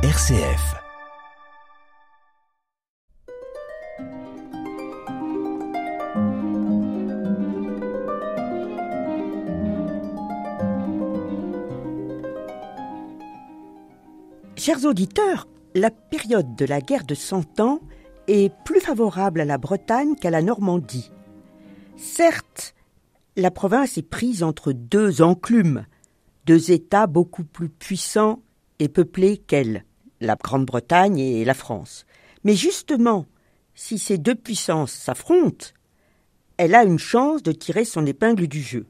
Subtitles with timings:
[0.00, 0.76] RCF.
[14.56, 17.80] Chers auditeurs, la période de la guerre de Cent Ans
[18.28, 21.10] est plus favorable à la Bretagne qu'à la Normandie.
[21.96, 22.76] Certes,
[23.34, 25.86] la province est prise entre deux enclumes,
[26.46, 28.42] deux États beaucoup plus puissants
[28.78, 29.84] et peuplés qu'elle,
[30.20, 32.06] la Grande-Bretagne et la France.
[32.44, 33.26] Mais justement,
[33.74, 35.66] si ces deux puissances s'affrontent,
[36.56, 38.86] elle a une chance de tirer son épingle du jeu.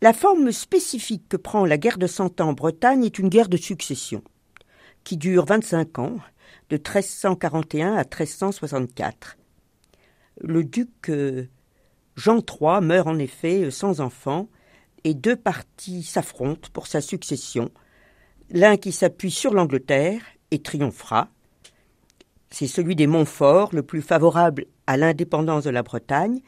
[0.00, 3.48] La forme spécifique que prend la guerre de Cent Ans en Bretagne est une guerre
[3.48, 4.24] de succession,
[5.04, 6.16] qui dure 25 ans,
[6.70, 9.36] de 1341 à 1364.
[10.40, 11.46] Le duc euh,
[12.16, 14.48] Jean III meurt en effet sans enfant,
[15.04, 17.70] et deux partis s'affrontent pour sa succession,
[18.52, 20.20] l'un qui s'appuie sur l'Angleterre
[20.50, 21.28] et triomphera.
[22.50, 26.40] C'est celui des Montfort, le plus favorable à l'indépendance de la Bretagne,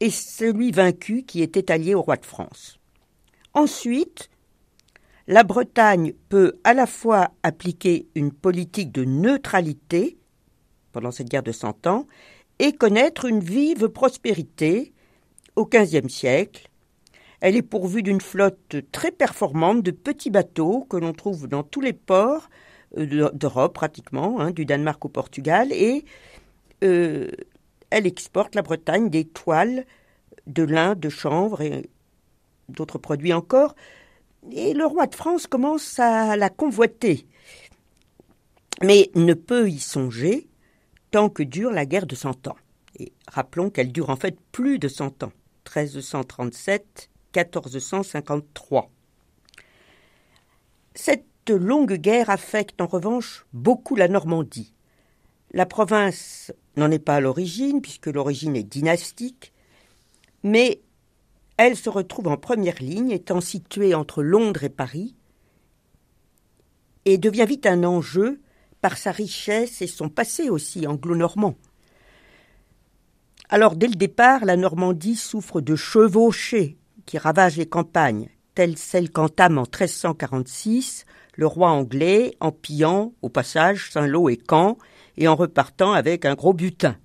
[0.00, 2.78] et celui vaincu qui était allié au roi de France.
[3.54, 4.30] Ensuite,
[5.26, 10.18] la Bretagne peut à la fois appliquer une politique de neutralité
[10.92, 12.06] pendant cette guerre de Cent Ans
[12.58, 14.92] et connaître une vive prospérité
[15.56, 16.68] au XVe siècle.
[17.42, 21.80] Elle est pourvue d'une flotte très performante de petits bateaux que l'on trouve dans tous
[21.80, 22.48] les ports
[22.96, 26.04] euh, d'Europe pratiquement, hein, du Danemark au Portugal, et
[26.84, 27.32] euh,
[27.90, 29.86] elle exporte la Bretagne des toiles,
[30.46, 31.90] de lin, de chanvre et
[32.68, 33.74] d'autres produits encore,
[34.52, 37.26] et le roi de France commence à la convoiter,
[38.82, 40.46] mais ne peut y songer
[41.10, 42.56] tant que dure la guerre de Cent Ans.
[43.00, 45.32] Et rappelons qu'elle dure en fait plus de cent ans,
[47.34, 48.88] 1337-1453.
[50.94, 54.74] Cette longue guerre affecte en revanche beaucoup la Normandie.
[55.52, 59.52] La province n'en est pas à l'origine, puisque l'origine est dynastique,
[60.42, 60.82] mais
[61.56, 65.14] elle se retrouve en première ligne, étant située entre Londres et Paris,
[67.04, 68.40] et devient vite un enjeu
[68.80, 71.54] par sa richesse et son passé aussi anglo-normand.
[73.48, 79.10] Alors dès le départ, la Normandie souffre de chevauchées qui ravagent les campagnes, telles celles
[79.10, 84.76] qu'entame en 1346 le roi anglais en pillant au passage Saint-Lô et Caen
[85.16, 86.96] et en repartant avec un gros butin.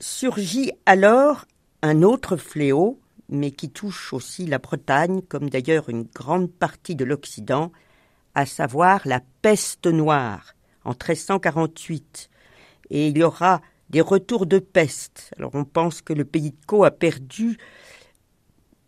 [0.00, 1.44] Surgit alors
[1.82, 7.04] un autre fléau, mais qui touche aussi la Bretagne, comme d'ailleurs une grande partie de
[7.04, 7.72] l'Occident,
[8.34, 10.54] à savoir la peste noire
[10.84, 12.30] en 1348.
[12.90, 13.60] Et il y aura
[13.90, 15.32] des retours de peste.
[15.36, 17.58] Alors on pense que le pays de Caux a perdu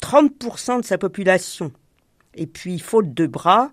[0.00, 1.72] 30% de sa population.
[2.34, 3.72] Et puis, faute de bras,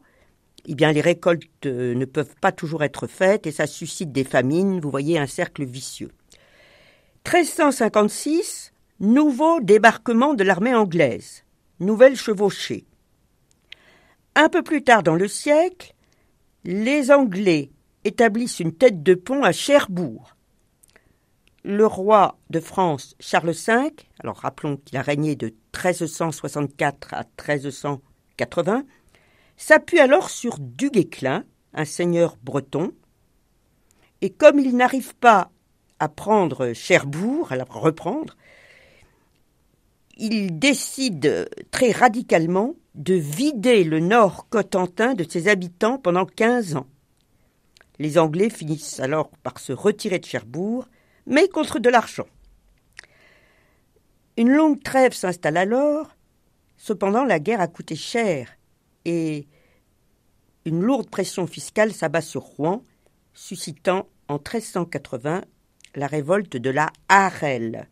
[0.65, 4.23] eh bien, les récoltes euh, ne peuvent pas toujours être faites et ça suscite des
[4.23, 4.79] famines.
[4.79, 6.11] Vous voyez un cercle vicieux.
[7.25, 11.43] 1356, Nouveau débarquement de l'armée anglaise.
[11.79, 12.85] Nouvelle chevauchée.
[14.33, 15.93] Un peu plus tard dans le siècle,
[16.63, 17.69] les Anglais
[18.05, 20.36] établissent une tête de pont à Cherbourg.
[21.69, 28.85] Le roi de France Charles V, alors rappelons qu'il a régné de 1364 à 1380,
[29.57, 32.93] s'appuie alors sur Duguesclin, un seigneur breton,
[34.21, 35.51] et comme il n'arrive pas
[35.99, 38.37] à prendre Cherbourg, à la reprendre,
[40.15, 46.87] il décide très radicalement de vider le nord cotentin de ses habitants pendant quinze ans.
[47.99, 50.87] Les Anglais finissent alors par se retirer de Cherbourg,
[51.27, 52.27] mais contre de l'argent.
[54.37, 56.15] Une longue trêve s'installe alors,
[56.77, 58.49] cependant la guerre a coûté cher
[59.05, 59.47] et
[60.65, 62.81] une lourde pression fiscale s'abat sur Rouen,
[63.33, 65.43] suscitant en 1380
[65.95, 67.87] la révolte de la Harel.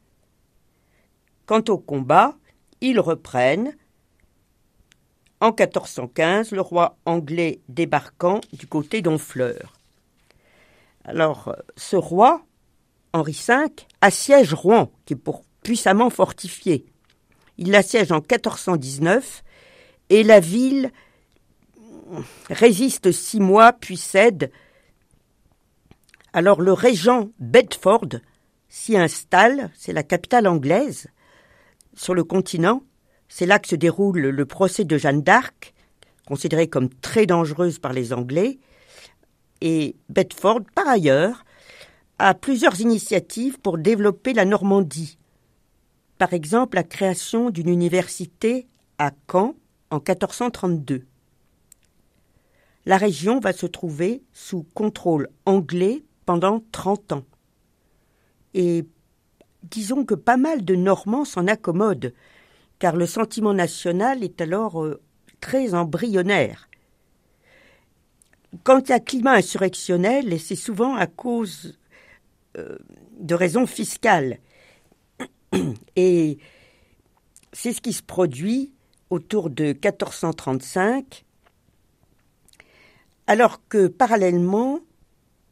[1.45, 2.35] Quant au combat,
[2.81, 3.75] ils reprennent.
[5.39, 9.73] En 1415, le roi anglais débarquant du côté d'Honfleur.
[11.03, 12.43] Alors, ce roi,
[13.15, 13.53] Henri V,
[14.01, 15.19] assiège Rouen, qui est
[15.63, 16.85] puissamment fortifié.
[17.57, 19.41] Il l'assiège en 1419
[20.09, 20.91] et la ville
[22.49, 24.51] résiste six mois puis cède.
[26.33, 28.19] Alors le régent Bedford
[28.67, 31.07] s'y installe, c'est la capitale anglaise,
[31.93, 32.83] sur le continent,
[33.29, 35.73] c'est là que se déroule le procès de Jeanne d'Arc,
[36.27, 38.59] considérée comme très dangereuse par les Anglais,
[39.61, 41.44] et Bedford, par ailleurs,
[42.19, 45.17] a plusieurs initiatives pour développer la Normandie.
[46.17, 48.67] Par exemple, la création d'une université
[48.97, 49.55] à Caen
[49.91, 51.05] en 1432.
[52.85, 57.23] la région va se trouver sous contrôle anglais pendant 30 ans.
[58.53, 58.85] Et
[59.63, 62.13] disons que pas mal de Normands s'en accommodent,
[62.79, 65.01] car le sentiment national est alors euh,
[65.41, 66.69] très embryonnaire.
[68.63, 71.77] Quant à climat insurrectionnel, c'est souvent à cause
[73.19, 74.39] de raisons fiscales.
[75.95, 76.37] Et
[77.53, 78.73] c'est ce qui se produit
[79.09, 81.25] autour de 1435,
[83.27, 84.81] alors que parallèlement,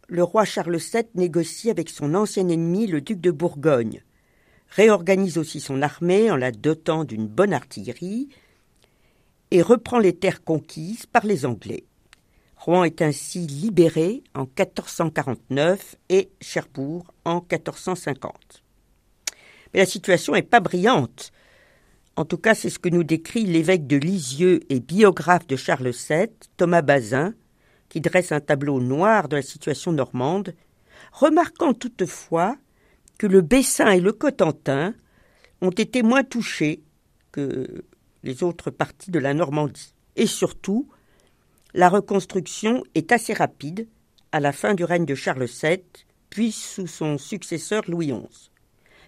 [0.08, 4.04] le roi Charles VII négocie avec son ancien ennemi, le duc de Bourgogne,
[4.70, 8.30] réorganise aussi son armée en la dotant d'une bonne artillerie
[9.52, 11.86] et reprend les terres conquises par les Anglais.
[12.63, 18.63] Rouen est ainsi libéré en 1449 et Cherbourg en 1450.
[19.74, 21.33] Mais la situation n'est pas brillante.
[22.15, 25.92] En tout cas, c'est ce que nous décrit l'évêque de Lisieux et biographe de Charles
[25.92, 27.33] VII, Thomas Bazin,
[27.89, 30.56] qui dresse un tableau noir de la situation normande,
[31.12, 32.56] remarquant toutefois
[33.18, 34.94] que le Bessin et le Cotentin
[35.59, 36.81] ont été moins touchés
[37.33, 37.83] que
[38.24, 39.95] les autres parties de la Normandie.
[40.16, 40.88] Et surtout,
[41.74, 43.88] la reconstruction est assez rapide
[44.31, 45.84] à la fin du règne de Charles VII,
[46.30, 48.52] puis sous son successeur Louis XI.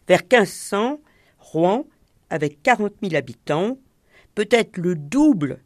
[0.07, 0.99] Vers 1500,
[1.39, 1.85] Rouen,
[2.29, 3.77] avec 40 000 habitants,
[4.33, 5.59] peut-être le double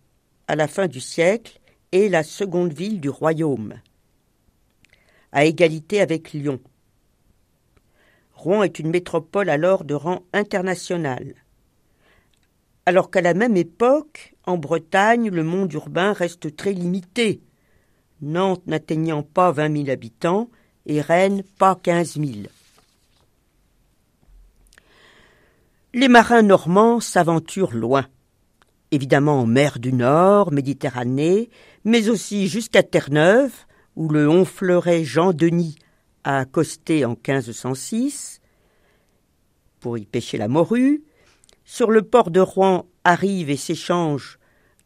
[0.48, 1.60] à la fin du siècle,
[1.92, 3.76] est la seconde ville du royaume,
[5.32, 6.60] à égalité avec Lyon.
[8.34, 11.34] Rouen est une métropole alors de rang international.
[12.90, 17.44] Alors qu'à la même époque, en Bretagne, le monde urbain reste très limité,
[18.20, 20.50] Nantes n'atteignant pas vingt mille habitants
[20.88, 22.50] et Rennes pas quinze mille.
[25.94, 28.08] Les marins normands s'aventurent loin,
[28.90, 31.52] évidemment en mer du Nord, Méditerranée,
[31.84, 33.54] mais aussi jusqu'à Terre-Neuve,
[33.98, 35.78] où le honfleuret Jean Denis
[36.24, 38.42] a accosté en 1506
[39.80, 41.04] pour y pêcher la morue.
[41.72, 44.40] Sur le port de Rouen arrive et s'échange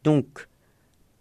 [0.03, 0.50] donc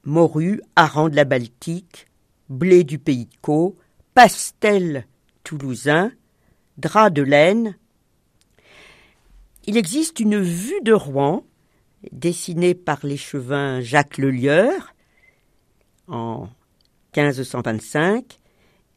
[0.03, 2.09] morue, hareng de la Baltique,
[2.49, 3.77] blé du pays de Caux,
[4.13, 5.07] pastel
[5.45, 6.11] toulousain,
[6.79, 7.79] drap de laine.
[9.65, 11.47] Il existe une vue de Rouen,
[12.11, 14.97] dessinée par l'échevin Jacques Lelieur
[16.09, 16.49] en
[17.17, 18.37] 1525,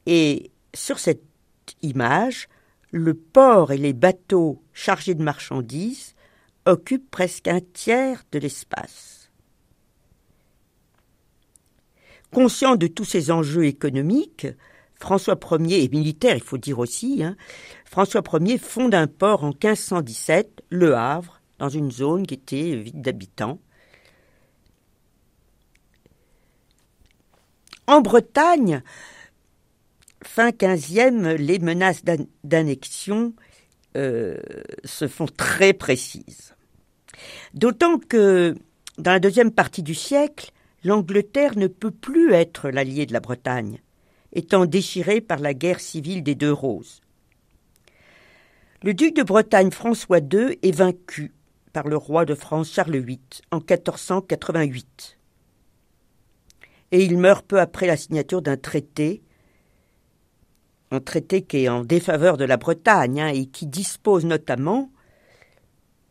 [0.07, 1.21] et sur cette
[1.83, 2.49] image,
[2.89, 6.14] le port et les bateaux chargés de marchandises
[6.65, 9.29] occupent presque un tiers de l'espace.
[12.31, 14.47] Conscient de tous ces enjeux économiques,
[14.99, 17.35] François Ier et militaire, il faut dire aussi, hein,
[17.85, 23.01] François Ier fonde un port en 1517, Le Havre, dans une zone qui était vide
[23.01, 23.59] d'habitants.
[27.87, 28.81] En Bretagne,
[30.23, 32.03] fin 15e, les menaces
[32.43, 33.33] d'annexion
[33.95, 34.37] euh,
[34.83, 36.54] se font très précises.
[37.53, 38.55] D'autant que
[38.97, 40.51] dans la deuxième partie du siècle,
[40.83, 43.79] l'Angleterre ne peut plus être l'allié de la Bretagne,
[44.33, 47.01] étant déchirée par la guerre civile des Deux Roses.
[48.83, 51.33] Le duc de Bretagne François II est vaincu
[51.73, 53.19] par le roi de France Charles VIII
[53.51, 55.17] en 1488.
[56.91, 59.23] Et il meurt peu après la signature d'un traité
[60.91, 64.89] un traité qui est en défaveur de la Bretagne hein, et qui dispose notamment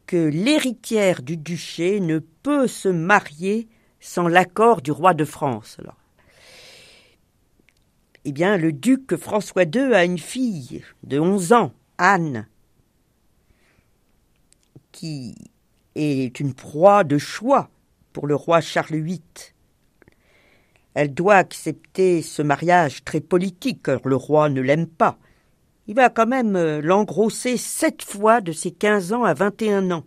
[0.07, 3.69] que l'héritière du duché ne peut se marier
[4.01, 5.79] sans l'accord du roi de France.
[8.27, 12.47] eh bien, le duc François II a une fille de 11 ans, Anne,
[14.93, 15.35] qui
[15.95, 17.69] est une proie de choix
[18.13, 19.21] pour le roi Charles VIII.
[20.95, 25.19] Elle doit accepter ce mariage très politique, car le roi ne l'aime pas.
[25.87, 29.73] Il va quand même euh, l'engrosser sept fois de ses quinze ans à vingt et
[29.73, 30.05] un ans.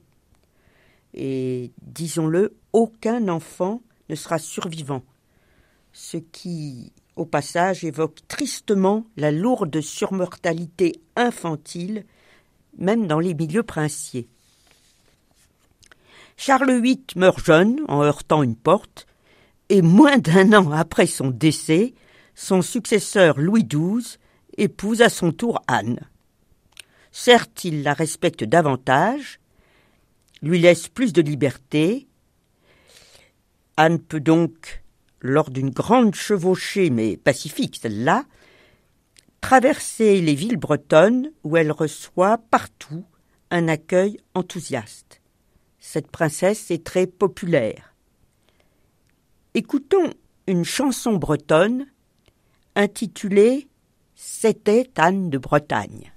[1.13, 5.03] Et, disons-le, aucun enfant ne sera survivant,
[5.93, 12.05] ce qui, au passage, évoque tristement la lourde surmortalité infantile,
[12.77, 14.27] même dans les milieux princiers.
[16.37, 19.07] Charles VIII meurt jeune en heurtant une porte,
[19.69, 21.93] et moins d'un an après son décès,
[22.35, 24.17] son successeur Louis XII
[24.57, 25.99] épouse à son tour Anne.
[27.11, 29.39] Certes, il la respecte davantage,
[30.41, 32.07] lui laisse plus de liberté.
[33.75, 34.83] Anne peut donc,
[35.21, 38.25] lors d'une grande chevauchée, mais pacifique celle-là,
[39.41, 43.05] traverser les villes bretonnes où elle reçoit partout
[43.49, 45.21] un accueil enthousiaste.
[45.79, 47.93] Cette princesse est très populaire.
[49.53, 50.13] Écoutons
[50.47, 51.87] une chanson bretonne
[52.75, 53.67] intitulée
[54.19, 56.11] C'était Anne de Bretagne.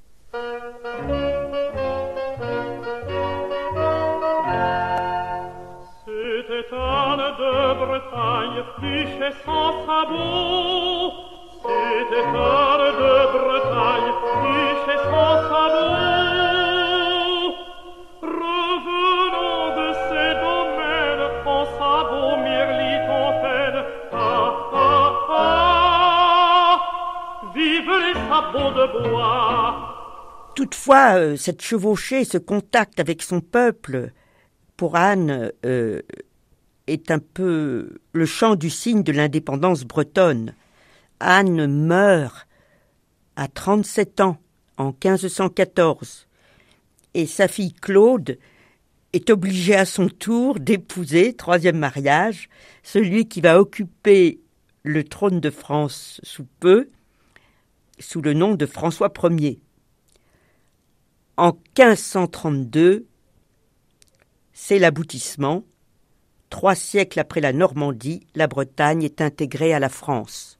[6.07, 11.12] C'était Anne de Bretagne, fichée sans sabot.
[11.61, 16.09] C'était Anne de Bretagne, fichée sans sabot.
[30.54, 34.12] Toutefois, euh, cette chevauchée, ce contact avec son peuple,
[34.76, 36.00] pour Anne, euh,
[36.87, 40.54] est un peu le chant du signe de l'indépendance bretonne.
[41.21, 42.47] Anne meurt
[43.37, 44.38] à 37 ans
[44.76, 46.26] en 1514
[47.14, 48.38] et sa fille Claude
[49.12, 52.49] est obligée à son tour d'épouser, troisième mariage,
[52.83, 54.40] celui qui va occuper
[54.83, 56.88] le trône de France sous peu,
[58.00, 59.61] sous le nom de François Ier.
[61.37, 63.07] En 1532,
[64.52, 65.64] c'est l'aboutissement.
[66.50, 70.59] Trois siècles après la Normandie, la Bretagne est intégrée à la France.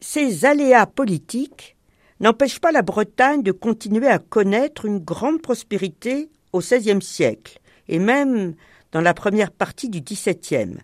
[0.00, 1.76] Ces aléas politiques
[2.20, 7.58] n'empêchent pas la Bretagne de continuer à connaître une grande prospérité au XVIe siècle,
[7.88, 8.54] et même
[8.92, 10.78] dans la première partie du XVIIe.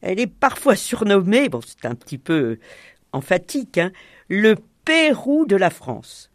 [0.00, 2.58] Elle est parfois surnommée, bon c'est un petit peu
[3.12, 3.92] emphatique, hein,
[4.28, 6.30] le Pérou de la France.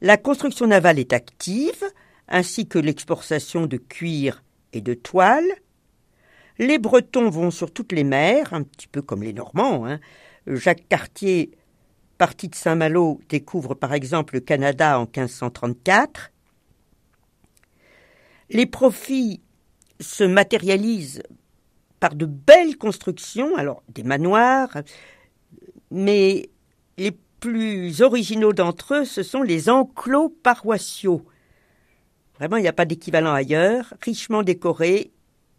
[0.00, 1.84] La construction navale est active,
[2.28, 4.42] ainsi que l'exportation de cuir
[4.72, 5.46] et de toile.
[6.58, 9.86] Les Bretons vont sur toutes les mers, un petit peu comme les Normands.
[9.86, 10.00] Hein.
[10.46, 11.50] Jacques Cartier,
[12.18, 16.32] parti de Saint-Malo, découvre par exemple le Canada en 1534.
[18.50, 19.40] Les profits
[20.00, 21.22] se matérialisent
[22.00, 24.76] par de belles constructions, alors des manoirs,
[25.90, 26.50] mais
[26.98, 31.24] les plus originaux d'entre eux, ce sont les enclos paroissiaux.
[32.38, 35.12] Vraiment, il n'y a pas d'équivalent ailleurs, richement décorés,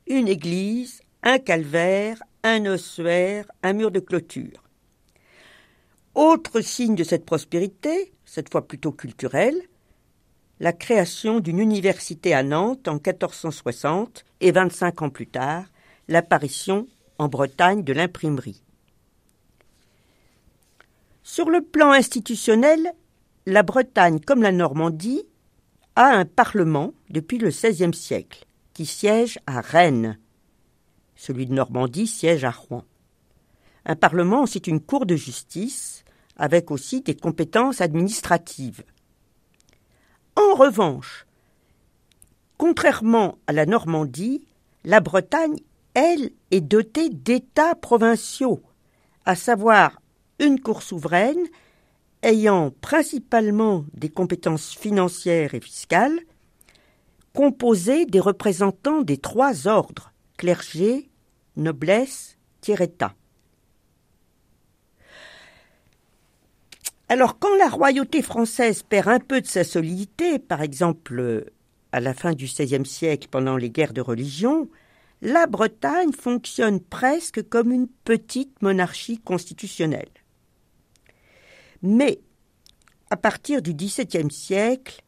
[0.07, 4.63] une église, un calvaire, un ossuaire, un mur de clôture.
[6.15, 9.61] Autre signe de cette prospérité, cette fois plutôt culturelle,
[10.59, 15.65] la création d'une université à Nantes en 1460 et 25 ans plus tard,
[16.07, 16.87] l'apparition
[17.19, 18.63] en Bretagne de l'imprimerie.
[21.29, 22.93] Sur le plan institutionnel,
[23.45, 25.25] la Bretagne, comme la Normandie,
[25.97, 30.19] a un parlement depuis le XVIe siècle, qui siège à Rennes.
[31.17, 32.85] Celui de Normandie siège à Rouen.
[33.83, 36.05] Un parlement, c'est une cour de justice,
[36.37, 38.85] avec aussi des compétences administratives.
[40.37, 41.27] En revanche,
[42.57, 44.45] contrairement à la Normandie,
[44.85, 45.57] la Bretagne,
[45.93, 48.61] elle, est dotée d'États provinciaux,
[49.25, 49.99] à savoir
[50.39, 51.47] une cour souveraine
[52.23, 56.19] ayant principalement des compétences financières et fiscales,
[57.33, 61.09] composée des représentants des trois ordres clergé,
[61.55, 63.15] noblesse, tiers-état.
[67.09, 71.45] Alors quand la royauté française perd un peu de sa solidité, par exemple
[71.91, 74.69] à la fin du XVIe siècle pendant les guerres de religion,
[75.21, 80.09] la Bretagne fonctionne presque comme une petite monarchie constitutionnelle.
[81.81, 82.19] Mais
[83.09, 85.01] à partir du XVIIe siècle,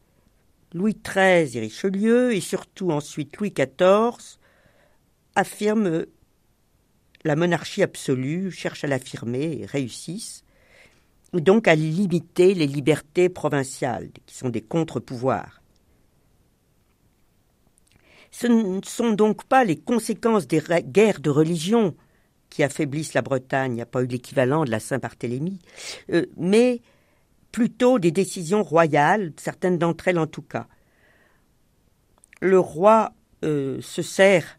[0.72, 4.38] Louis XIII et Richelieu, et surtout ensuite Louis XIV,
[5.34, 6.06] affirment
[7.24, 10.44] la monarchie absolue, cherchent à l'affirmer et réussissent,
[11.32, 15.60] donc à limiter les libertés provinciales, qui sont des contre-pouvoirs.
[18.30, 21.94] Ce ne sont donc pas les conséquences des guerres de religion
[22.50, 25.58] qui affaiblissent la Bretagne, il n'y a pas eu l'équivalent de la Saint-Barthélemy,
[26.12, 26.82] euh, mais
[27.52, 30.66] plutôt des décisions royales, certaines d'entre elles en tout cas.
[32.40, 33.12] Le roi
[33.44, 34.58] euh, se sert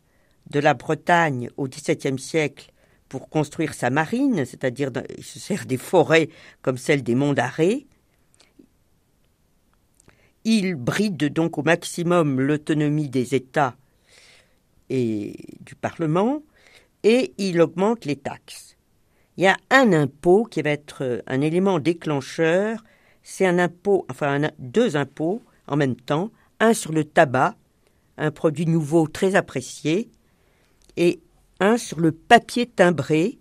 [0.50, 2.71] de la Bretagne au XVIIe siècle
[3.10, 6.29] pour construire sa marine, c'est-à-dire il se sert des forêts
[6.62, 7.88] comme celle des monts d'Arrée.
[10.43, 13.75] Il bride donc au maximum l'autonomie des États
[14.89, 16.41] et du Parlement
[17.03, 18.77] et il augmente les taxes.
[19.38, 22.84] Il y a un impôt qui va être euh, un élément déclencheur,
[23.24, 27.55] c'est un impôt, enfin deux impôts en même temps, un sur le tabac,
[28.17, 30.10] un produit nouveau très apprécié,
[30.98, 31.22] et
[31.60, 33.39] un sur le papier timbré,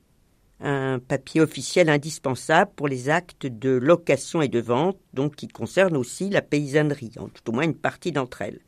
[0.60, 5.96] un papier officiel indispensable pour les actes de location et de vente, donc qui concerne
[5.96, 8.60] aussi la paysannerie, en tout au moins une partie d'entre elles.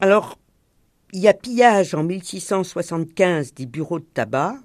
[0.00, 0.38] Alors,
[1.12, 4.56] il y a pillage en 1675 des bureaux de tabac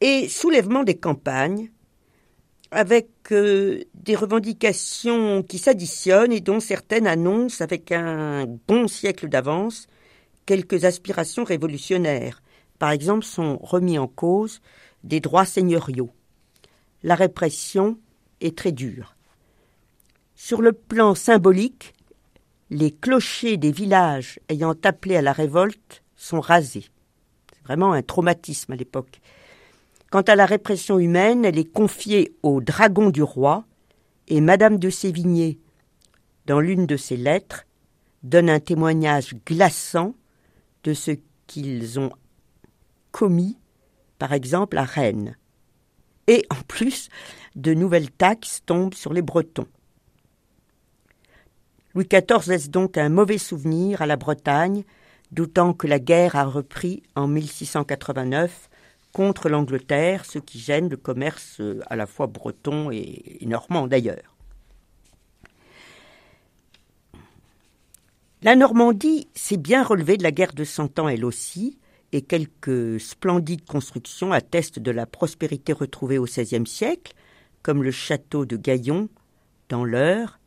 [0.00, 1.70] et soulèvement des campagnes
[2.70, 9.86] avec euh, des revendications qui s'additionnent et dont certaines annoncent avec un bon siècle d'avance
[10.46, 12.42] quelques aspirations révolutionnaires.
[12.78, 14.60] Par exemple, sont remis en cause
[15.04, 16.10] des droits seigneuriaux.
[17.02, 17.98] La répression
[18.40, 19.14] est très dure.
[20.36, 21.94] Sur le plan symbolique,
[22.70, 26.86] les clochers des villages ayant appelé à la révolte sont rasés.
[27.52, 29.20] C'est vraiment un traumatisme à l'époque.
[30.10, 33.64] Quant à la répression humaine, elle est confiée au dragon du roi,
[34.26, 35.58] et Madame de Sévigné,
[36.46, 37.64] dans l'une de ses lettres,
[38.22, 40.14] donne un témoignage glaçant
[40.84, 41.12] de ce
[41.46, 42.10] qu'ils ont
[43.10, 43.58] commis,
[44.18, 45.36] par exemple à Rennes.
[46.26, 47.08] Et en plus,
[47.56, 49.66] de nouvelles taxes tombent sur les Bretons.
[51.98, 54.84] Louis XIV laisse donc un mauvais souvenir à la Bretagne,
[55.32, 58.70] d'autant que la guerre a repris en 1689
[59.12, 64.36] contre l'Angleterre, ce qui gêne le commerce euh, à la fois breton et normand d'ailleurs.
[68.42, 71.80] La Normandie s'est bien relevée de la guerre de Cent Ans elle aussi,
[72.12, 77.14] et quelques splendides constructions attestent de la prospérité retrouvée au XVIe siècle,
[77.64, 79.08] comme le château de Gaillon
[79.68, 80.37] dans l'Eure,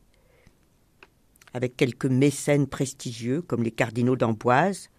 [1.54, 4.90] avec quelques mécènes prestigieux comme les cardinaux d'Amboise.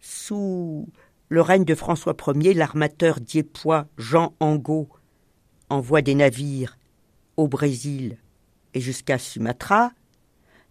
[0.00, 0.88] Sous
[1.28, 4.88] le règne de François Ier, l'armateur diépois Jean Angot
[5.68, 6.78] envoie des navires
[7.36, 8.18] au Brésil
[8.74, 9.92] et jusqu'à Sumatra.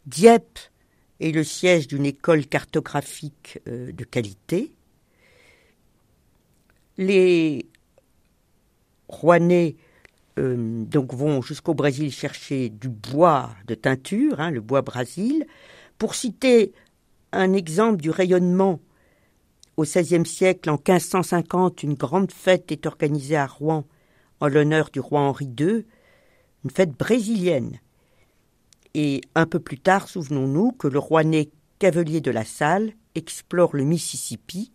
[0.06, 0.60] Dieppe
[1.20, 4.74] est le siège d'une école cartographique euh, de qualité.
[6.98, 7.68] Les
[9.08, 9.76] Rouennais
[10.38, 15.46] euh, donc vont jusqu'au Brésil chercher du bois de teinture, hein, le bois Brésil.
[15.98, 16.74] Pour citer
[17.32, 18.80] un exemple du rayonnement
[19.78, 23.86] au XVIe siècle, en 1550, une grande fête est organisée à Rouen
[24.40, 25.86] en l'honneur du roi Henri II,
[26.64, 27.80] une fête brésilienne.
[28.94, 33.76] Et un peu plus tard, souvenons-nous que le roi né Cavelier de la Salle explore
[33.76, 34.72] le Mississippi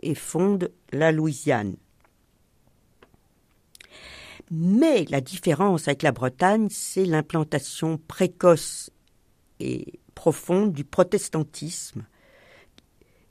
[0.00, 1.76] et fonde la Louisiane.
[4.50, 8.90] Mais la différence avec la Bretagne, c'est l'implantation précoce
[9.58, 12.04] et profonde du protestantisme.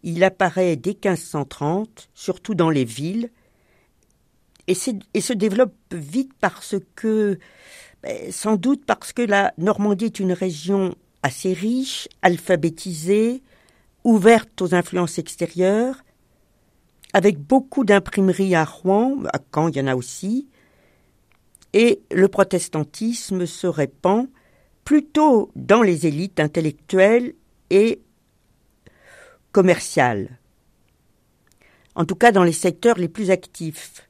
[0.04, 3.32] Il apparaît dès 1530, surtout dans les villes,
[4.67, 7.39] et, se développe vite parce que,
[8.04, 13.41] ben, sans doute parce que la Normandie est une région assez riche, alphabétisée,
[14.04, 16.04] ouverte aux influences extérieures,
[17.13, 20.47] avec beaucoup d'imprimeries à Rouen, à Caen il y en a aussi,
[21.76, 24.30] et le protestantisme se répand
[24.86, 27.34] plutôt dans les élites intellectuelles
[27.70, 28.02] et
[29.52, 30.40] commerciales,
[31.96, 34.08] en tout cas dans les secteurs les plus actifs.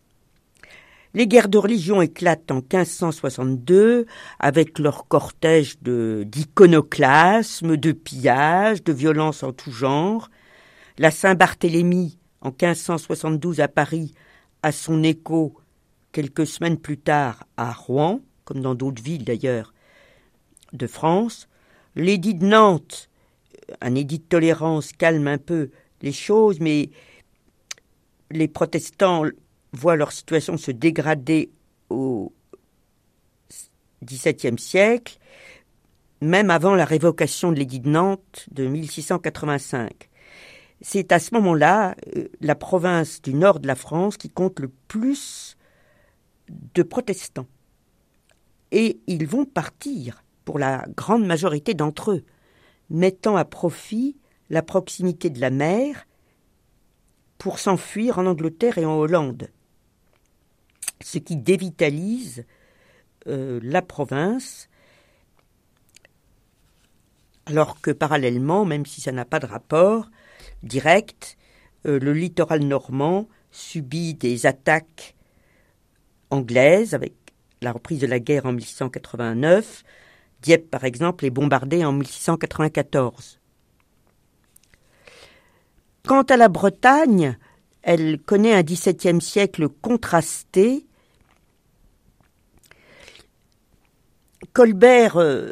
[1.15, 4.06] Les guerres de religion éclatent en 1562
[4.38, 10.30] avec leur cortège d'iconoclasme, de, pillage, de violence en tout genre.
[10.99, 14.13] La Saint-Barthélemy, en 1572 à Paris,
[14.62, 15.56] a son écho
[16.15, 19.73] quelques semaines plus tard à Rouen, comme dans d'autres villes d'ailleurs
[20.71, 21.49] de France.
[21.97, 23.10] L'édit de Nantes,
[23.82, 26.89] un édit de tolérance, calme un peu les choses, mais
[28.32, 29.23] les protestants
[29.73, 31.49] voient leur situation se dégrader
[31.89, 32.32] au
[34.01, 35.17] XVIIe siècle,
[36.21, 40.10] même avant la révocation de l'édit de Nantes de 1685.
[40.80, 44.69] C'est à ce moment-là euh, la province du nord de la France qui compte le
[44.88, 45.54] plus
[46.49, 47.47] de protestants.
[48.71, 52.23] Et ils vont partir, pour la grande majorité d'entre eux,
[52.89, 54.17] mettant à profit
[54.49, 56.08] la proximité de la mer
[57.38, 59.49] pour s'enfuir en Angleterre et en Hollande,
[61.01, 62.45] ce qui dévitalise
[63.27, 64.69] euh, la province,
[67.45, 70.10] alors que parallèlement, même si ça n'a pas de rapport
[70.63, 71.38] direct,
[71.86, 75.14] euh, le littoral normand subit des attaques
[76.29, 77.13] anglaise avec
[77.61, 79.83] la reprise de la guerre en 1689.
[80.41, 83.39] Dieppe, par exemple, est bombardée en 1694.
[86.07, 87.38] Quant à la Bretagne,
[87.81, 90.85] elle connaît un XVIIe siècle contrasté.
[94.53, 95.51] Colbert, euh,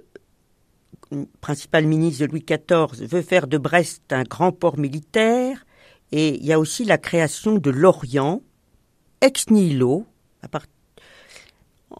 [1.41, 5.65] principal ministre de Louis XIV, veut faire de Brest un grand port militaire,
[6.11, 8.41] et il y a aussi la création de Lorient,
[9.21, 10.05] ex nihilo,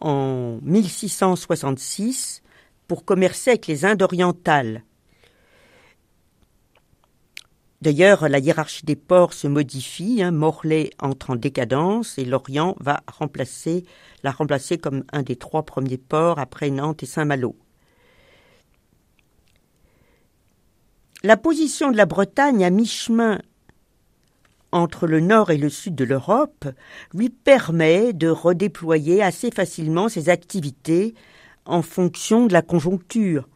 [0.00, 2.42] en 1666
[2.88, 4.82] pour commercer avec les Indes orientales.
[7.84, 10.22] D'ailleurs, la hiérarchie des ports se modifie.
[10.22, 10.30] Hein.
[10.30, 13.84] Morlaix entre en décadence et Lorient va remplacer,
[14.22, 17.56] la remplacer comme un des trois premiers ports après Nantes et Saint-Malo.
[21.22, 23.40] La position de la Bretagne à mi-chemin
[24.74, 26.66] entre le nord et le sud de l'Europe
[27.14, 31.14] lui permet de redéployer assez facilement ses activités
[31.64, 33.48] en fonction de la conjoncture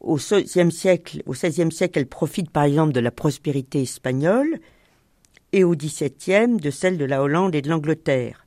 [0.00, 4.60] au XVIe siècle, au siècle, elle profite par exemple de la prospérité espagnole
[5.52, 8.46] et au XVIIe de celle de la Hollande et de l'Angleterre.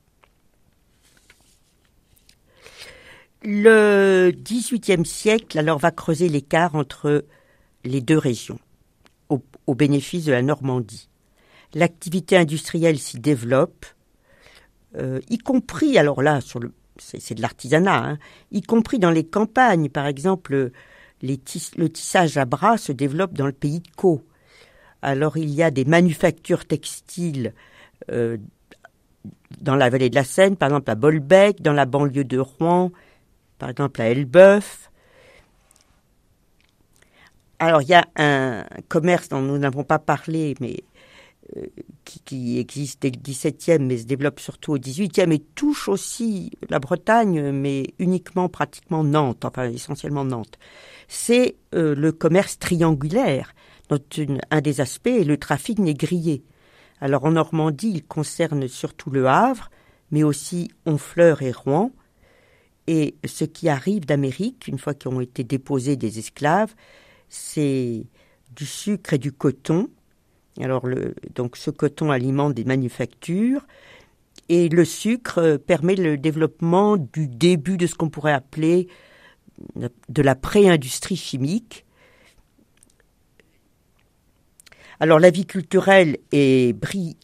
[3.42, 7.24] Le XVIIIe siècle alors va creuser l'écart entre
[7.84, 8.58] les deux régions,
[9.28, 11.09] au, bénéfice de la Normandie.
[11.74, 13.86] L'activité industrielle s'y développe,
[14.96, 16.40] euh, y compris alors là
[16.98, 18.18] c'est de l'artisanat, hein,
[18.50, 20.72] y compris dans les campagnes, par exemple
[21.22, 24.22] le tissage à bras se développe dans le pays de Caux.
[25.02, 27.54] Alors il y a des manufactures textiles
[28.10, 28.36] euh,
[29.60, 32.90] dans la vallée de la Seine, par exemple à Bolbec, dans la banlieue de Rouen,
[33.58, 34.90] par exemple à Elbeuf.
[37.58, 40.82] Alors il y a un commerce dont nous n'avons pas parlé, mais
[42.04, 46.78] qui, existe dès le XVIIe, mais se développe surtout au XVIIIe et touche aussi la
[46.78, 50.58] Bretagne, mais uniquement pratiquement Nantes, enfin essentiellement Nantes
[51.10, 53.52] c'est euh, le commerce triangulaire,
[53.88, 53.98] dont
[54.52, 56.44] un des aspects est le trafic négrier.
[57.00, 59.70] Alors en Normandie, il concerne surtout le Havre,
[60.12, 61.90] mais aussi Honfleur et Rouen.
[62.86, 66.74] Et ce qui arrive d'Amérique, une fois qu'ont été déposés des esclaves,
[67.28, 68.06] c'est
[68.54, 69.88] du sucre et du coton.
[70.62, 70.84] Alors
[71.54, 73.66] ce coton alimente des manufactures
[74.48, 78.88] et le sucre permet le développement du début de ce qu'on pourrait appeler
[80.08, 81.84] de la pré-industrie chimique.
[84.98, 86.76] Alors la vie culturelle est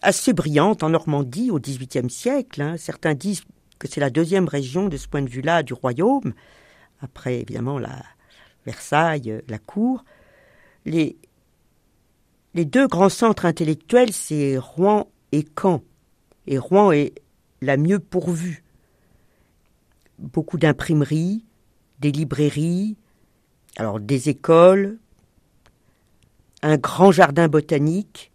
[0.03, 2.62] assez brillante en Normandie au XVIIIe siècle.
[2.62, 2.77] Hein.
[2.79, 3.42] Certains disent
[3.79, 6.33] que c'est la deuxième région de ce point de vue-là du royaume,
[7.01, 8.03] après évidemment la
[8.64, 10.05] Versailles, la cour.
[12.57, 15.83] Les deux grands centres intellectuels, c'est Rouen et Caen.
[16.47, 17.12] Et Rouen est
[17.61, 18.64] la mieux pourvue.
[20.19, 21.45] Beaucoup d'imprimeries,
[22.01, 22.97] des librairies,
[23.77, 24.99] alors des écoles,
[26.62, 28.33] un grand jardin botanique,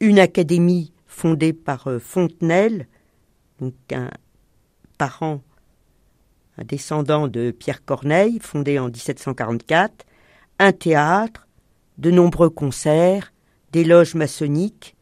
[0.00, 2.86] une académie fondée par euh, Fontenelle,
[3.60, 4.10] donc un
[4.98, 5.40] parent,
[6.58, 10.04] un descendant de Pierre Corneille, fondé en 1744,
[10.58, 11.45] un théâtre,
[11.98, 13.32] de nombreux concerts,
[13.72, 14.96] des loges maçonniques.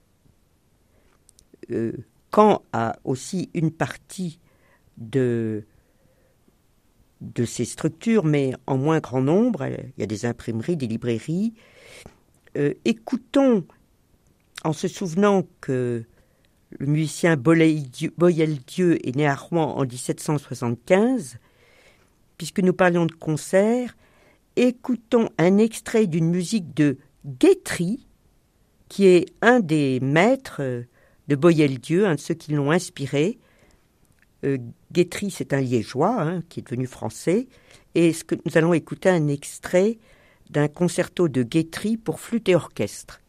[1.70, 1.92] Euh,
[2.35, 4.38] Caen a aussi une partie
[4.96, 5.64] de
[7.44, 9.66] ces structures, mais en moins grand nombre.
[9.66, 11.54] Il y a des imprimeries, des librairies.
[12.57, 13.64] Euh, écoutons,
[14.62, 16.04] en se souvenant que
[16.78, 21.38] le musicien Boyel-Dieu est né à Rouen en 1775,
[22.37, 23.96] puisque nous parlions de concert,
[24.56, 28.06] écoutons un extrait d'une musique de Guétry,
[28.88, 30.84] qui est un des maîtres
[31.28, 33.38] de Boyel-Dieu, un de ceux qui l'ont inspiré,
[34.44, 34.58] euh,
[35.30, 37.48] c'est un liégeois hein, qui est devenu français.
[37.94, 39.98] Et ce que nous allons écouter un extrait
[40.50, 43.20] d'un concerto de Guétry pour flûte et orchestre.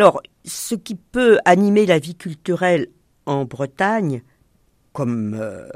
[0.00, 2.86] Alors, ce qui peut animer la vie culturelle
[3.26, 4.22] en Bretagne,
[4.94, 5.68] comme euh,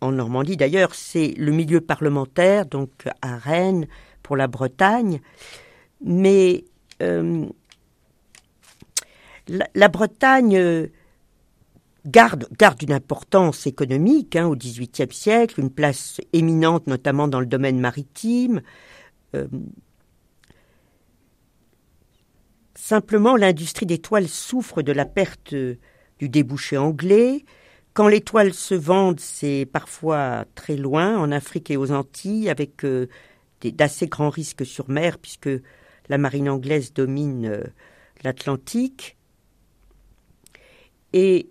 [0.00, 2.90] en Normandie d'ailleurs, c'est le milieu parlementaire, donc
[3.22, 3.86] à Rennes
[4.24, 5.20] pour la Bretagne.
[6.04, 6.64] Mais
[7.00, 7.46] euh,
[9.46, 10.88] la, Bretagne,
[12.04, 17.46] garde, garde une importance économique hein, au XVIIIe siècle, une place éminente notamment dans le
[17.46, 18.62] domaine maritime.
[19.36, 19.46] Euh,
[22.80, 27.44] simplement, l'industrie des toiles souffre de la perte du débouché anglais.
[27.94, 32.84] Quand les toiles se vendent, c'est parfois très loin, en Afrique et aux Antilles, avec
[32.84, 33.08] euh,
[33.62, 35.50] d'assez grands risques sur mer, puisque
[36.08, 37.64] la marine anglaise domine euh,
[38.22, 39.16] l'Atlantique.
[41.12, 41.48] Et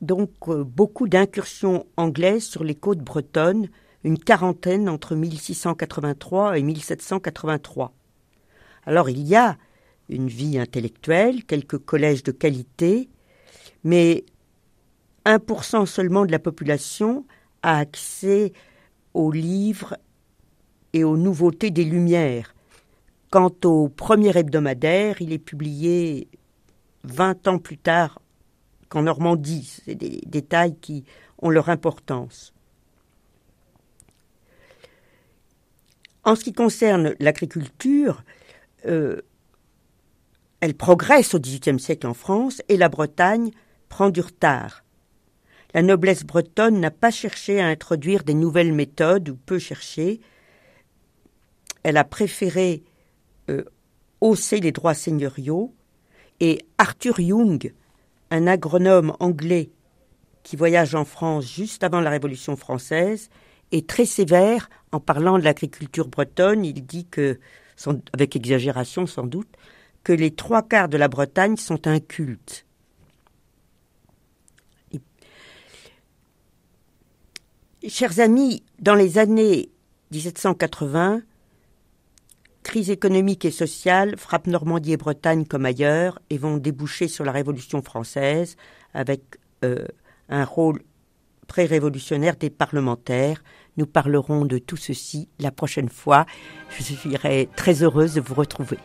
[0.00, 3.68] donc euh, beaucoup d'incursions anglaises sur les côtes bretonnes,
[4.04, 7.92] une quarantaine entre 1683 et 1783.
[8.86, 9.56] Alors il y a
[10.08, 13.08] une vie intellectuelle, quelques collèges de qualité,
[13.84, 14.24] mais
[15.26, 17.26] 1% seulement de la population
[17.62, 18.52] a accès
[19.14, 19.96] aux livres
[20.92, 22.54] et aux nouveautés des Lumières.
[23.30, 26.28] Quant au premier hebdomadaire, il est publié
[27.04, 28.20] 20 ans plus tard
[28.88, 29.80] qu'en Normandie.
[29.84, 31.04] C'est des détails qui
[31.42, 32.54] ont leur importance.
[36.24, 38.22] En ce qui concerne l'agriculture,
[38.86, 39.20] euh,
[40.60, 43.50] elle progresse au XVIIIe siècle en France et la Bretagne
[43.88, 44.84] prend du retard.
[45.74, 50.20] La noblesse bretonne n'a pas cherché à introduire des nouvelles méthodes ou peu cherché.
[51.82, 52.82] Elle a préféré
[53.50, 53.64] euh,
[54.20, 55.74] hausser les droits seigneuriaux
[56.40, 57.72] et Arthur Young
[58.30, 59.70] un agronome anglais
[60.42, 63.30] qui voyage en France juste avant la Révolution française
[63.72, 66.64] est très sévère en parlant de l'agriculture bretonne.
[66.64, 67.38] Il dit que,
[68.12, 69.54] avec exagération sans doute,
[70.12, 72.64] les trois quarts de la Bretagne sont incultes.
[77.86, 79.70] Chers amis, dans les années
[80.10, 81.22] 1780,
[82.64, 87.32] crise économique et sociale frappe Normandie et Bretagne comme ailleurs et vont déboucher sur la
[87.32, 88.56] Révolution française
[88.94, 89.22] avec
[89.64, 89.86] euh,
[90.28, 90.82] un rôle
[91.46, 93.42] pré-révolutionnaire des parlementaires.
[93.76, 96.26] Nous parlerons de tout ceci la prochaine fois.
[96.76, 98.78] Je serai très heureuse de vous retrouver.